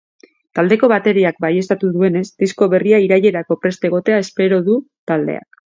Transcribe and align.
Taldeko 0.59 0.87
bateriak 0.91 1.37
baieztatu 1.45 1.91
duenez, 1.99 2.25
disko 2.45 2.71
berria 2.75 3.03
irailerako 3.07 3.61
prest 3.67 3.89
egotea 3.93 4.27
espero 4.27 4.63
du 4.71 4.85
taldeak. 5.13 5.67